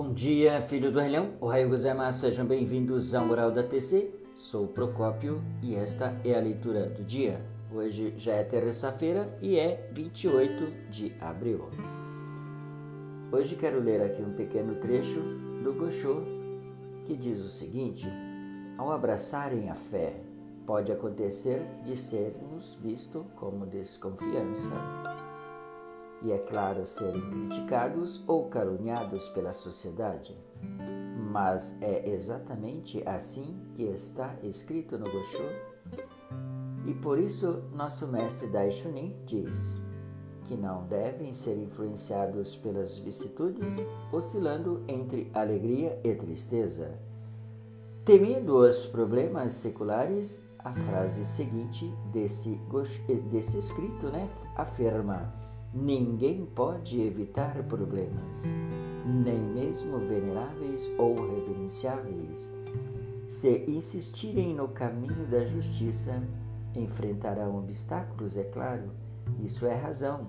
[0.00, 1.32] Bom dia, filho do relhão.
[1.40, 4.08] O Raio gozaimasu, sejam bem-vindos ao Mural da TC.
[4.32, 7.44] Sou o Procópio e esta é a leitura do dia.
[7.74, 11.68] Hoje já é terça-feira e é 28 de abril.
[13.32, 15.20] Hoje quero ler aqui um pequeno trecho
[15.64, 16.24] do Gosho
[17.04, 18.06] que diz o seguinte:
[18.78, 20.14] Ao abraçarem a fé,
[20.64, 24.76] pode acontecer de sermos vistos como desconfiança
[26.22, 30.36] e, é claro, serem criticados ou caluniados pela sociedade.
[31.30, 35.44] Mas é exatamente assim que está escrito no Gosho.
[36.86, 39.80] E por isso nosso mestre Daishonin diz
[40.44, 46.98] que não devem ser influenciados pelas vicissitudes, oscilando entre alegria e tristeza.
[48.02, 52.58] Temido os problemas seculares, a frase seguinte desse,
[53.30, 58.56] desse escrito né, afirma Ninguém pode evitar problemas,
[59.04, 62.54] nem mesmo veneráveis ou reverenciáveis.
[63.28, 66.22] Se insistirem no caminho da justiça,
[66.74, 68.90] enfrentarão obstáculos, é claro,
[69.44, 70.28] isso é razão.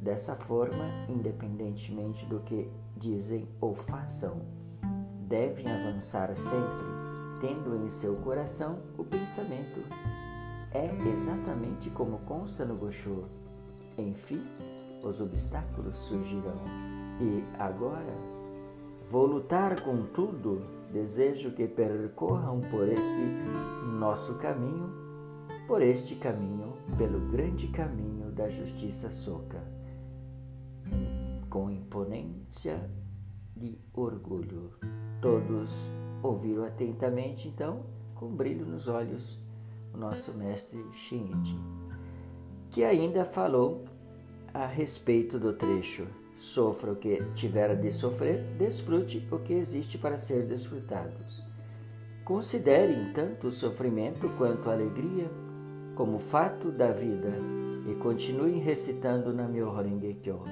[0.00, 4.40] Dessa forma, independentemente do que dizem ou façam,
[5.28, 6.86] devem avançar sempre,
[7.40, 9.80] tendo em seu coração o pensamento.
[10.72, 13.22] É exatamente como consta no Gosho.
[13.96, 14.42] Enfim,
[15.02, 16.60] os obstáculos surgirão.
[17.20, 18.14] E agora
[19.10, 23.22] vou lutar com tudo, desejo que percorram por esse
[23.98, 24.92] nosso caminho,
[25.66, 29.62] por este caminho, pelo grande caminho da justiça soca,
[31.50, 32.90] com imponência
[33.56, 34.72] de orgulho.
[35.20, 35.86] Todos
[36.22, 39.38] ouviram atentamente, então, com brilho nos olhos,
[39.92, 41.58] o nosso mestre Shinichi,
[42.70, 43.84] que ainda falou
[44.52, 46.06] a respeito do trecho.
[46.36, 51.14] Sofra o que tiver de sofrer, desfrute o que existe para ser desfrutado.
[52.24, 55.30] Considerem tanto o sofrimento quanto a alegria
[55.96, 57.32] como fato da vida
[57.90, 60.44] e continuem recitando na Myoho Renge-kyo,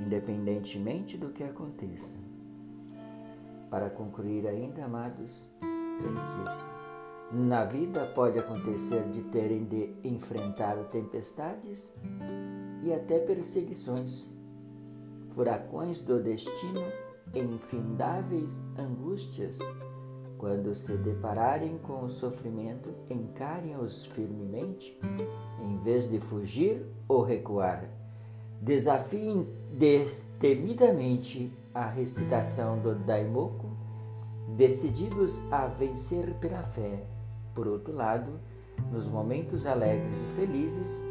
[0.00, 2.16] independentemente do que aconteça.
[3.68, 6.70] Para concluir ainda, amados, ele diz:
[7.32, 11.94] Na vida pode acontecer de terem de enfrentar tempestades
[12.86, 14.30] e até perseguições,
[15.34, 16.80] furacões do destino
[17.34, 19.58] e infindáveis angústias.
[20.38, 24.96] Quando se depararem com o sofrimento, encarem-os firmemente,
[25.60, 27.90] em vez de fugir ou recuar.
[28.62, 33.68] Desafiem destemidamente a recitação do Daimoku,
[34.56, 37.04] decididos a vencer pela fé.
[37.52, 38.38] Por outro lado,
[38.92, 41.04] nos momentos alegres e felizes,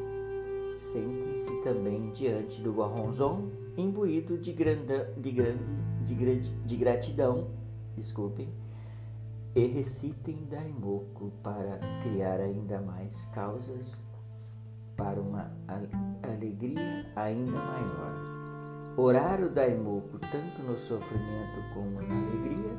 [1.45, 5.73] sentem-se também diante do Guarronzon, imbuído de, granda, de, grande,
[6.03, 7.47] de, grande, de gratidão,
[7.95, 8.50] desculpem,
[9.56, 14.03] e recitem Daimoku para criar ainda mais causas
[14.97, 15.51] para uma
[16.23, 18.95] alegria ainda maior.
[18.97, 22.73] Orar o Daimoku tanto no sofrimento como na alegria,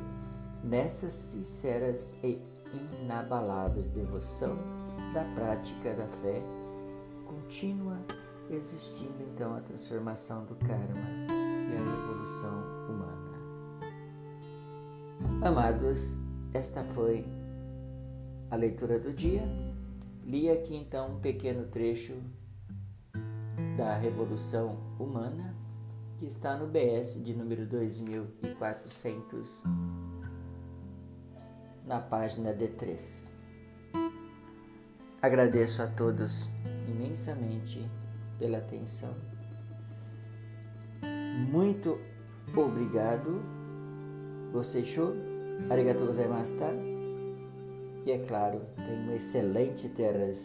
[0.63, 2.41] nessas sinceras e
[3.01, 4.57] inabaláveis devoção
[5.13, 6.41] da prática da fé
[7.25, 7.97] contínua,
[8.49, 13.37] existindo então a transformação do karma e a evolução humana.
[15.41, 16.17] Amados,
[16.53, 17.25] esta foi
[18.49, 19.43] a leitura do dia.
[20.23, 22.15] Li aqui então um pequeno trecho
[23.77, 25.55] da Revolução Humana
[26.17, 29.63] que está no BS de número 2400
[31.85, 33.29] na página D3.
[35.21, 36.49] Agradeço a todos
[36.87, 37.87] imensamente
[38.37, 39.13] pela atenção.
[41.49, 41.99] Muito
[42.55, 43.41] obrigado.
[44.53, 45.13] Você show?
[45.69, 46.73] Arigatou gozaimashita.
[48.05, 50.35] E é claro, tenho um excelente terra de